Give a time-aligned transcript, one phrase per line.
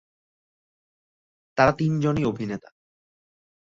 [1.57, 2.69] তারা তিনজনই অভিনেতা।